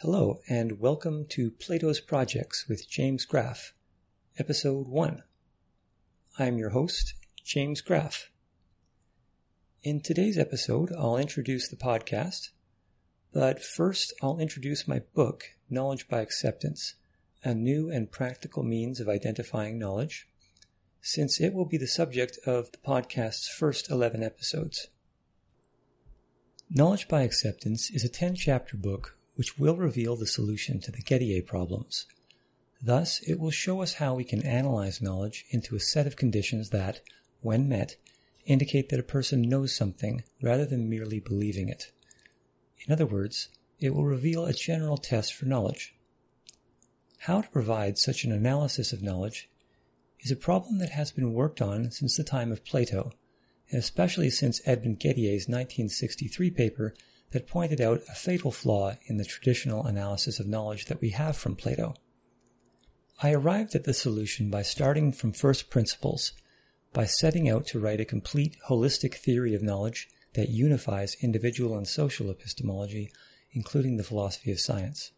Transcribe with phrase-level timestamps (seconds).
[0.00, 3.72] Hello, and welcome to Plato's Projects with James Graf,
[4.38, 5.22] Episode 1.
[6.38, 8.28] I'm your host, James Graf.
[9.82, 12.50] In today's episode, I'll introduce the podcast,
[13.32, 16.96] but first I'll introduce my book, Knowledge by Acceptance,
[17.42, 20.28] a new and practical means of identifying knowledge,
[21.00, 24.88] since it will be the subject of the podcast's first 11 episodes.
[26.68, 31.02] Knowledge by Acceptance is a 10 chapter book which will reveal the solution to the
[31.02, 32.06] Gettier problems.
[32.82, 36.70] Thus, it will show us how we can analyze knowledge into a set of conditions
[36.70, 37.00] that,
[37.40, 37.96] when met,
[38.44, 41.92] indicate that a person knows something rather than merely believing it.
[42.86, 45.94] In other words, it will reveal a general test for knowledge.
[47.20, 49.48] How to provide such an analysis of knowledge
[50.20, 53.12] is a problem that has been worked on since the time of Plato,
[53.70, 56.94] and especially since Edmund Gettier's 1963 paper
[57.30, 61.36] that pointed out a fatal flaw in the traditional analysis of knowledge that we have
[61.36, 61.94] from Plato.
[63.22, 66.32] I arrived at the solution by starting from first principles,
[66.92, 71.88] by setting out to write a complete holistic theory of knowledge that unifies individual and
[71.88, 73.10] social epistemology,
[73.52, 75.12] including the philosophy of science.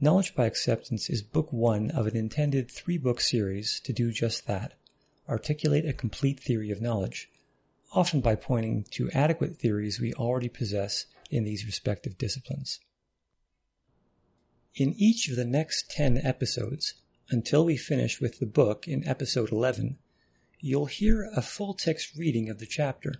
[0.00, 4.46] Knowledge by Acceptance is book one of an intended three book series to do just
[4.46, 4.74] that
[5.28, 7.30] articulate a complete theory of knowledge,
[7.92, 12.80] often by pointing to adequate theories we already possess in these respective disciplines.
[14.74, 16.94] In each of the next 10 episodes,
[17.30, 19.98] until we finish with the book in episode 11,
[20.60, 23.14] you'll hear a full text reading of the chapter.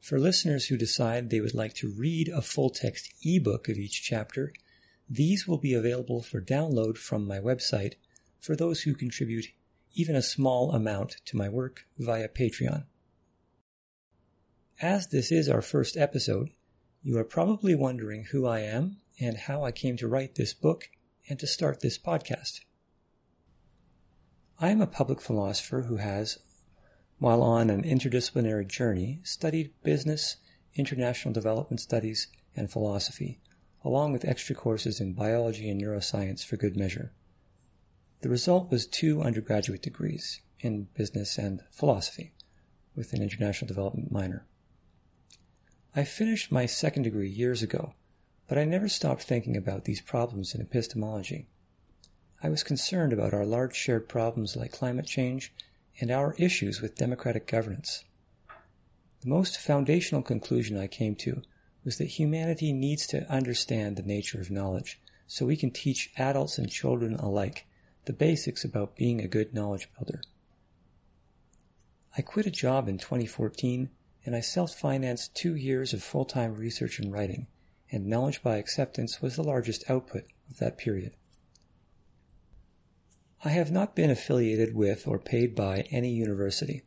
[0.00, 4.02] For listeners who decide they would like to read a full text ebook of each
[4.02, 4.52] chapter,
[5.08, 7.94] these will be available for download from my website
[8.40, 9.46] for those who contribute
[9.94, 12.84] even a small amount to my work via Patreon.
[14.82, 16.50] As this is our first episode,
[17.02, 20.90] you are probably wondering who I am and how I came to write this book
[21.30, 22.60] and to start this podcast.
[24.60, 26.40] I am a public philosopher who has,
[27.18, 30.36] while on an interdisciplinary journey, studied business,
[30.74, 33.40] international development studies, and philosophy,
[33.82, 37.14] along with extra courses in biology and neuroscience for good measure.
[38.20, 42.34] The result was two undergraduate degrees in business and philosophy,
[42.94, 44.46] with an international development minor.
[45.98, 47.94] I finished my second degree years ago,
[48.48, 51.46] but I never stopped thinking about these problems in epistemology.
[52.42, 55.54] I was concerned about our large shared problems like climate change
[55.98, 58.04] and our issues with democratic governance.
[59.22, 61.40] The most foundational conclusion I came to
[61.82, 66.58] was that humanity needs to understand the nature of knowledge so we can teach adults
[66.58, 67.64] and children alike
[68.04, 70.20] the basics about being a good knowledge builder.
[72.18, 73.88] I quit a job in 2014
[74.26, 77.46] and I self-financed two years of full-time research and writing,
[77.90, 81.14] and Knowledge by Acceptance was the largest output of that period.
[83.44, 86.82] I have not been affiliated with or paid by any university.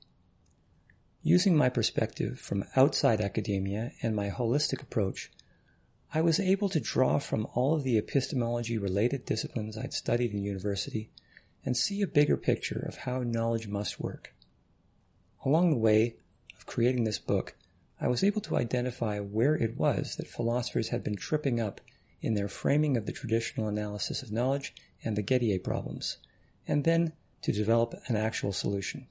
[1.23, 5.31] Using my perspective from outside academia and my holistic approach,
[6.13, 10.43] I was able to draw from all of the epistemology related disciplines I'd studied in
[10.43, 11.11] university
[11.63, 14.33] and see a bigger picture of how knowledge must work.
[15.45, 16.17] Along the way,
[16.65, 17.55] creating this book,
[18.01, 21.81] I was able to identify where it was that philosophers had been tripping up
[22.21, 26.17] in their framing of the traditional analysis of knowledge and the Gettier problems,
[26.67, 29.07] and then to develop an actual solution.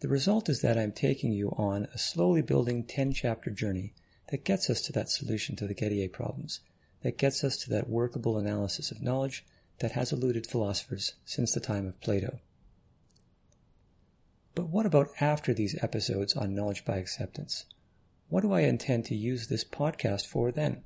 [0.00, 3.94] The result is that I'm taking you on a slowly building 10 chapter journey
[4.28, 6.60] that gets us to that solution to the Gettier problems,
[7.02, 9.44] that gets us to that workable analysis of knowledge
[9.80, 12.40] that has eluded philosophers since the time of Plato.
[14.58, 17.66] But what about after these episodes on knowledge by acceptance?
[18.28, 20.82] What do I intend to use this podcast for then?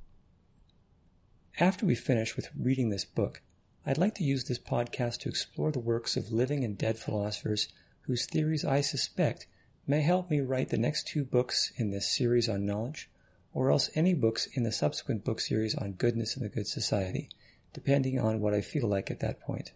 [1.58, 3.40] After we finish with reading this book,
[3.86, 7.72] I'd like to use this podcast to explore the works of living and dead philosophers
[8.02, 9.46] whose theories I suspect
[9.86, 13.08] may help me write the next two books in this series on knowledge,
[13.54, 17.30] or else any books in the subsequent book series on goodness and the good society,
[17.72, 19.72] depending on what I feel like at that point.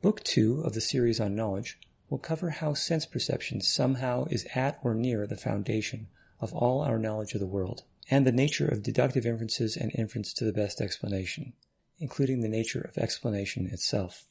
[0.00, 1.76] Book two of the series on knowledge
[2.08, 6.06] will cover how sense perception somehow is at or near the foundation
[6.40, 10.32] of all our knowledge of the world, and the nature of deductive inferences and inference
[10.32, 11.52] to the best explanation,
[11.98, 14.26] including the nature of explanation itself.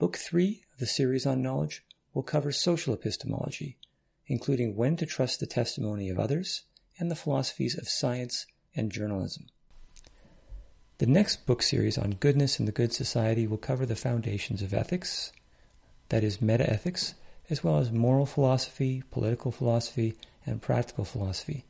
[0.00, 3.78] Book 3 of the series on knowledge will cover social epistemology,
[4.26, 6.62] including when to trust the testimony of others
[6.98, 9.46] and the philosophies of science and journalism.
[11.00, 14.74] The next book series on goodness and the good society will cover the foundations of
[14.74, 15.32] ethics,
[16.10, 17.14] that is, metaethics,
[17.48, 21.64] as well as moral philosophy, political philosophy, and practical philosophy.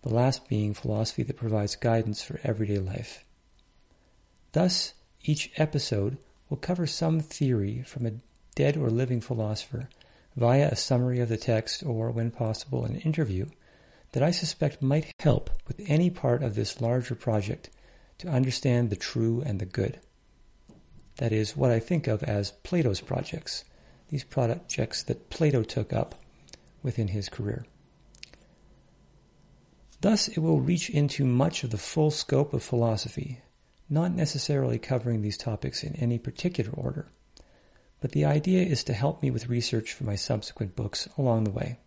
[0.00, 3.22] the last being philosophy that provides guidance for everyday life.
[4.52, 6.16] Thus, each episode
[6.48, 8.14] will cover some theory from a
[8.54, 9.90] dead or living philosopher
[10.36, 13.44] via a summary of the text or, when possible, an interview
[14.12, 17.68] that I suspect might help with any part of this larger project
[18.18, 20.00] to understand the true and the good.
[21.16, 23.64] That is what I think of as Plato's projects,
[24.08, 26.14] these projects that Plato took up
[26.82, 27.64] within his career.
[30.00, 33.40] Thus, it will reach into much of the full scope of philosophy,
[33.88, 37.08] not necessarily covering these topics in any particular order,
[38.00, 41.50] but the idea is to help me with research for my subsequent books along the
[41.50, 41.78] way.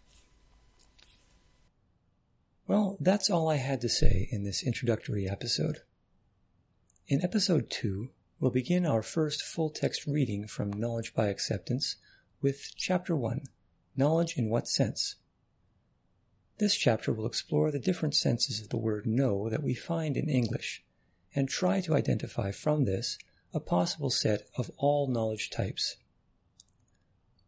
[2.65, 5.81] Well, that's all I had to say in this introductory episode.
[7.09, 11.95] In episode 2, we'll begin our first full text reading from Knowledge by Acceptance
[12.42, 13.44] with Chapter 1
[13.95, 15.15] Knowledge in What Sense?
[16.57, 20.27] This chapter will explore the different senses of the word know that we find in
[20.27, 20.83] English
[21.33, 23.18] and try to identify from this
[23.54, 25.95] a possible set of all knowledge types.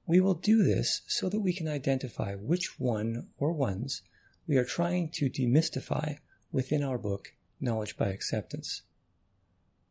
[0.05, 4.03] We will do this so that we can identify which one or ones
[4.47, 6.19] we are trying to demystify
[6.49, 8.83] within our book, Knowledge by Acceptance.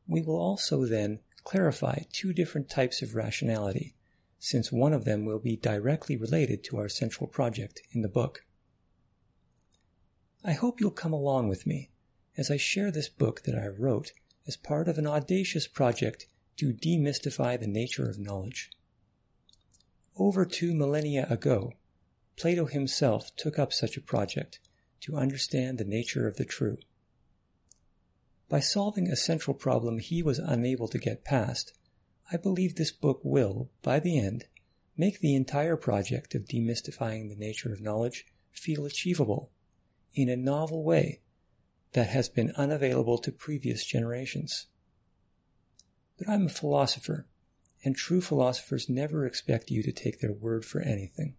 [0.08, 3.94] We will also then clarify two different types of rationality,
[4.38, 8.44] since one of them will be directly related to our central project in the book.
[10.42, 11.90] I hope you'll come along with me
[12.36, 14.12] as I share this book that I wrote
[14.46, 16.26] as part of an audacious project
[16.56, 18.70] to demystify the nature of knowledge.
[20.16, 21.74] Over two millennia ago,
[22.36, 24.58] Plato himself took up such a project
[25.00, 26.78] to understand the nature of the true.
[28.48, 31.74] By solving a central problem he was unable to get past,
[32.32, 34.46] I believe this book will, by the end,
[34.96, 39.50] make the entire project of demystifying the nature of knowledge feel achievable
[40.14, 41.20] in a novel way
[41.92, 44.66] that has been unavailable to previous generations.
[46.16, 47.26] But I'm a philosopher,
[47.84, 51.36] and true philosophers never expect you to take their word for anything.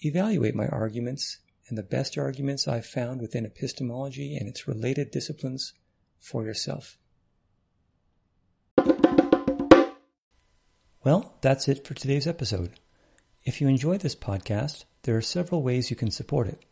[0.00, 1.38] Evaluate my arguments
[1.68, 5.72] and the best arguments I've found within epistemology and its related disciplines
[6.20, 6.98] for yourself.
[11.04, 12.72] Well, that's it for today's episode.
[13.44, 16.64] If you enjoy this podcast, there are several ways you can support it.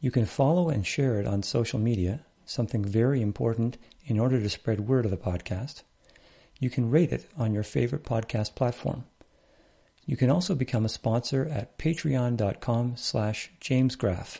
[0.00, 4.50] You can follow and share it on social media, something very important in order to
[4.50, 5.82] spread word of the podcast.
[6.60, 9.04] You can rate it on your favorite podcast platform.
[10.08, 14.38] You can also become a sponsor at patreon.com slash jamesgraf.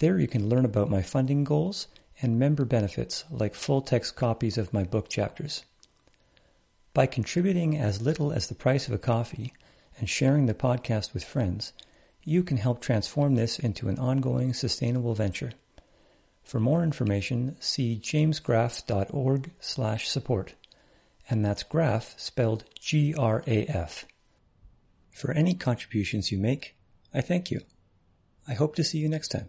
[0.00, 1.86] There you can learn about my funding goals
[2.20, 5.64] and member benefits like full text copies of my book chapters.
[6.92, 9.52] By contributing as little as the price of a coffee
[9.96, 11.72] and sharing the podcast with friends,
[12.24, 15.52] you can help transform this into an ongoing sustainable venture.
[16.42, 20.54] For more information, see jamesgraf.org slash support.
[21.30, 24.06] And that's Graf spelled G-R-A-F.
[25.14, 26.74] For any contributions you make,
[27.14, 27.60] I thank you.
[28.48, 29.48] I hope to see you next time.